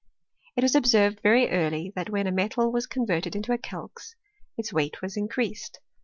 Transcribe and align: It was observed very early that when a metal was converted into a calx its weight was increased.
It 0.55 0.63
was 0.63 0.73
observed 0.73 1.19
very 1.21 1.47
early 1.51 1.93
that 1.95 2.09
when 2.09 2.25
a 2.25 2.31
metal 2.31 2.71
was 2.71 2.87
converted 2.87 3.35
into 3.35 3.53
a 3.53 3.59
calx 3.59 4.15
its 4.57 4.73
weight 4.73 4.99
was 5.03 5.15
increased. 5.15 5.79